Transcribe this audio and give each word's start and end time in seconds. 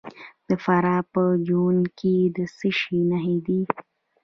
د 0.47 0.49
فراه 0.63 1.01
په 1.13 1.23
جوین 1.47 1.81
کې 1.99 2.15
د 2.35 2.37
څه 2.57 2.69
شي 2.79 2.99
نښې 3.09 3.37
دي؟ 3.45 3.61